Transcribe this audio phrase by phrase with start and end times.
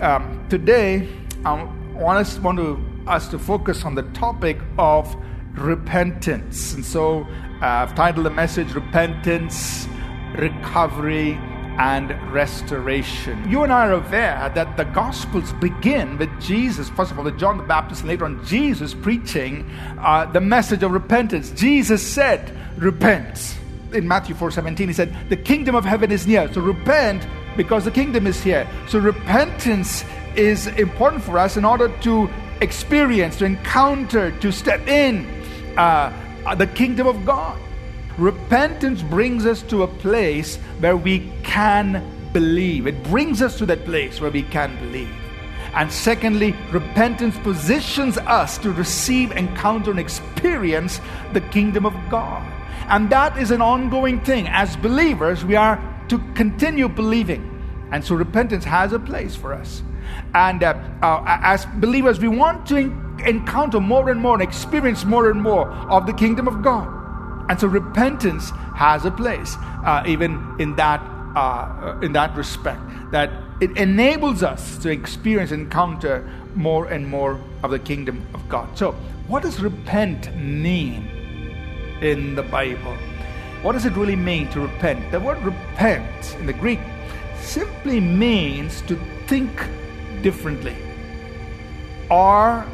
[0.00, 1.08] um, today
[1.44, 1.62] I
[1.94, 5.14] want us want to us to focus on the topic of
[5.54, 7.22] repentance, and so
[7.62, 9.88] uh, I've titled the message "Repentance,
[10.36, 11.32] Recovery,
[11.78, 16.88] and Restoration." You and I are aware that the Gospels begin with Jesus.
[16.90, 19.68] First of all, with John the Baptist, and later on Jesus preaching
[19.98, 21.50] uh, the message of repentance.
[21.50, 23.56] Jesus said, "Repent."
[23.92, 27.26] In Matthew 4:17, he said, "The kingdom of heaven is near." So repent
[27.56, 28.68] because the kingdom is here.
[28.88, 30.04] So repentance
[30.36, 32.30] is important for us in order to
[32.60, 35.26] experience, to encounter, to step in
[35.76, 37.58] uh, the kingdom of God.
[38.16, 42.86] Repentance brings us to a place where we can believe.
[42.86, 45.14] It brings us to that place where we can believe.
[45.74, 51.00] And secondly, repentance positions us to receive, encounter, and experience
[51.32, 52.42] the kingdom of God.
[52.88, 54.48] And that is an ongoing thing.
[54.48, 55.78] As believers, we are
[56.08, 57.54] to continue believing.
[57.92, 59.82] And so repentance has a place for us.
[60.34, 65.04] And uh, uh, as believers, we want to en- encounter more and more and experience
[65.04, 66.94] more and more of the kingdom of God.
[67.50, 71.00] And so repentance has a place, uh, even in that
[71.34, 72.80] uh, in that respect.
[73.10, 78.46] That it enables us to experience and encounter more and more of the kingdom of
[78.48, 78.76] God.
[78.76, 78.92] So,
[79.28, 81.08] what does repent mean
[82.02, 82.96] in the Bible?
[83.62, 85.10] What does it really mean to repent?
[85.10, 86.78] The word repent in the Greek
[87.40, 89.50] simply means to think
[90.22, 90.76] differently
[92.08, 92.64] or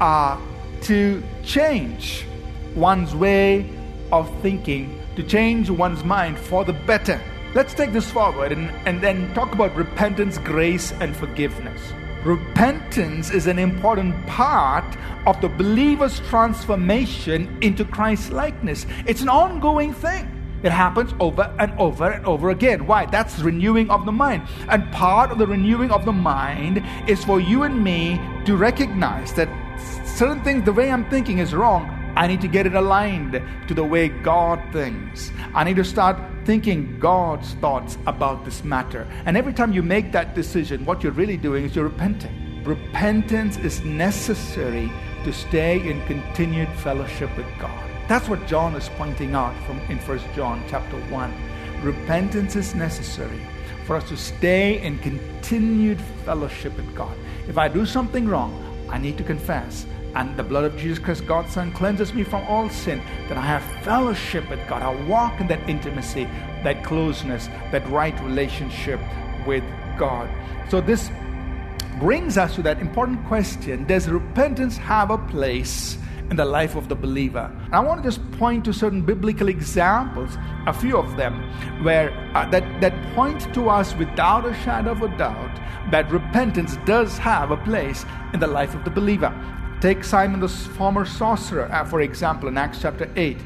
[0.00, 0.40] uh,
[0.82, 2.26] to change
[2.74, 3.68] one's way
[4.10, 7.20] of thinking, to change one's mind for the better.
[7.54, 11.92] Let's take this forward and, and then talk about repentance, grace, and forgiveness.
[12.24, 14.81] Repentance is an important part
[15.26, 18.86] of the believer's transformation into Christ likeness.
[19.06, 20.28] It's an ongoing thing.
[20.62, 22.86] It happens over and over and over again.
[22.86, 23.06] Why?
[23.06, 24.46] That's renewing of the mind.
[24.68, 29.32] And part of the renewing of the mind is for you and me to recognize
[29.34, 29.48] that
[30.06, 31.98] certain things, the way I'm thinking is wrong.
[32.14, 35.32] I need to get it aligned to the way God thinks.
[35.54, 39.08] I need to start thinking God's thoughts about this matter.
[39.24, 42.62] And every time you make that decision, what you're really doing is you're repenting.
[42.64, 44.92] Repentance is necessary
[45.24, 47.90] to stay in continued fellowship with God.
[48.08, 51.82] That's what John is pointing out from in 1 John chapter 1.
[51.82, 53.40] Repentance is necessary
[53.84, 57.16] for us to stay in continued fellowship with God.
[57.48, 58.52] If I do something wrong,
[58.88, 59.86] I need to confess.
[60.14, 63.02] And the blood of Jesus Christ, God's Son, cleanses me from all sin.
[63.28, 64.82] Then I have fellowship with God.
[64.82, 66.24] I walk in that intimacy,
[66.64, 69.00] that closeness, that right relationship
[69.46, 69.64] with
[69.98, 70.28] God.
[70.68, 71.10] So this
[71.98, 75.98] brings us to that important question Does repentance have a place
[76.32, 77.50] in the life of the believer.
[77.66, 81.34] And I want to just point to certain biblical examples, a few of them,
[81.84, 85.60] where uh, that, that point to us without a shadow of a doubt
[85.90, 89.30] that repentance does have a place in the life of the believer.
[89.82, 93.36] Take Simon the former sorcerer, uh, for example, in Acts chapter 8.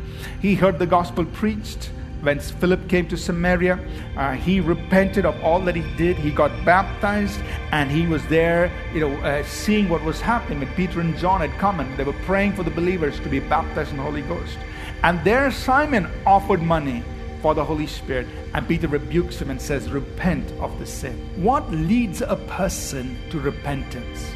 [0.40, 1.90] He heard the gospel preached
[2.26, 3.78] when Philip came to Samaria,
[4.16, 6.16] uh, he repented of all that he did.
[6.16, 10.58] He got baptized, and he was there, you know, uh, seeing what was happening.
[10.58, 13.38] When Peter and John had come, and they were praying for the believers to be
[13.38, 14.58] baptized in the Holy Ghost.
[15.04, 17.04] And there, Simon offered money
[17.42, 21.70] for the Holy Spirit, and Peter rebukes him and says, "Repent of the sin." What
[21.70, 24.26] leads a person to repentance?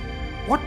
[0.46, 0.60] What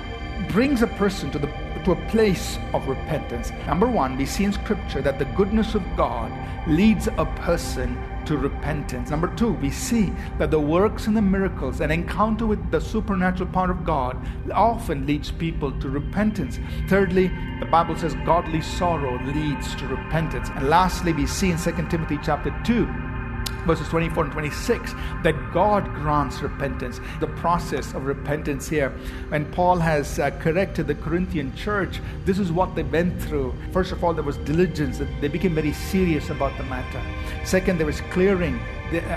[0.50, 1.47] brings a person to the
[1.83, 3.51] to a place of repentance.
[3.67, 6.31] Number one, we see in Scripture that the goodness of God
[6.67, 9.09] leads a person to repentance.
[9.09, 13.49] Number two, we see that the works and the miracles, and encounter with the supernatural
[13.49, 14.17] power of God,
[14.53, 16.59] often leads people to repentance.
[16.88, 17.29] Thirdly,
[17.59, 20.50] the Bible says godly sorrow leads to repentance.
[20.55, 23.12] And lastly, we see in 2 Timothy chapter 2
[23.66, 24.94] verses 24 and 26
[25.24, 27.00] that God grants repentance.
[27.19, 28.90] The process of repentance here,
[29.29, 33.53] when Paul has uh, corrected the Corinthian church, this is what they went through.
[33.72, 37.01] First of all, there was diligence, they became very serious about the matter.
[37.46, 38.59] Second, there was clearing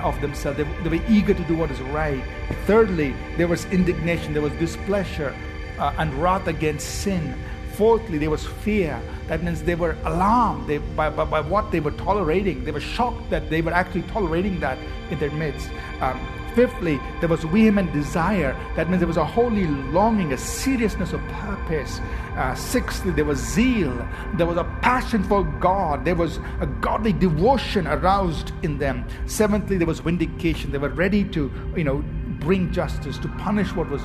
[0.02, 2.24] of themselves, they, they were eager to do what is right.
[2.66, 5.36] Thirdly, there was indignation, there was displeasure
[5.78, 7.34] uh, and wrath against sin.
[7.76, 9.00] Fourthly, there was fear.
[9.28, 12.64] That means they were alarmed by, by, by, what they were tolerating.
[12.64, 14.78] They were shocked that they were actually tolerating that
[15.10, 15.68] in their midst.
[16.00, 16.18] Um,
[16.54, 18.56] fifthly, there was vehement desire.
[18.76, 22.00] That means there was a holy longing, a seriousness of purpose.
[22.34, 24.08] Uh, sixthly, there was zeal.
[24.34, 26.04] There was a passion for God.
[26.04, 29.06] There was a godly devotion aroused in them.
[29.26, 30.72] Seventhly, there was vindication.
[30.72, 32.02] They were ready to, you know,
[32.46, 34.02] bring justice, to punish what was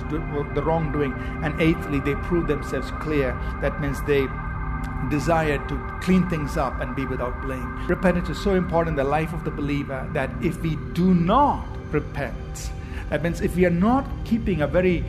[0.57, 1.13] the wrongdoing.
[1.43, 3.27] And eighthly, they proved themselves clear.
[3.61, 4.23] That means they
[5.09, 7.69] desired to clean things up and be without blame.
[7.87, 11.63] Repentance is so important in the life of the believer that if we do not
[11.91, 12.71] repent,
[13.11, 15.03] That means if we are not keeping a very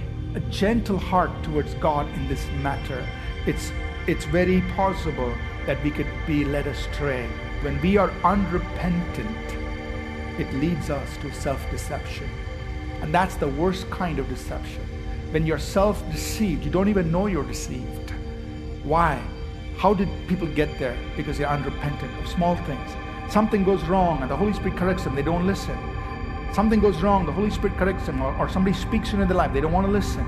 [0.50, 3.06] gentle heart towards God in this matter,
[3.46, 3.72] it's
[4.08, 5.32] it's very possible
[5.66, 7.28] that we could be led astray.
[7.62, 9.46] When we are unrepentant,
[10.36, 12.28] it leads us to self-deception.
[13.02, 14.82] And that's the worst kind of deception.
[15.32, 18.12] When you're self-deceived, you don't even know you're deceived.
[18.84, 19.20] Why?
[19.76, 20.96] How did people get there?
[21.16, 22.90] Because they're unrepentant of small things.
[23.28, 25.76] Something goes wrong and the Holy Spirit corrects them, they don't listen.
[26.52, 29.52] Something goes wrong, the Holy Spirit corrects them, or, or somebody speaks into their life,
[29.52, 30.26] they don't want to listen.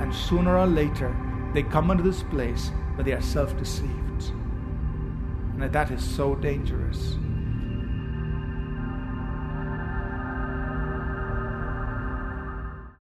[0.00, 1.14] And sooner or later,
[1.52, 4.30] they come into this place where they are self deceived.
[5.58, 7.16] And that is so dangerous.